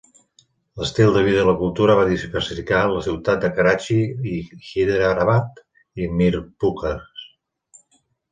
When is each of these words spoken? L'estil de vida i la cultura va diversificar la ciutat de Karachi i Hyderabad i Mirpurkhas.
L'estil 0.83 1.11
de 1.15 1.21
vida 1.25 1.41
i 1.43 1.45
la 1.49 1.53
cultura 1.59 1.97
va 1.99 2.05
diversificar 2.11 2.79
la 2.93 3.03
ciutat 3.07 3.43
de 3.43 3.51
Karachi 3.59 3.99
i 4.37 4.39
Hyderabad 4.69 5.63
i 6.05 6.11
Mirpurkhas. 6.23 7.25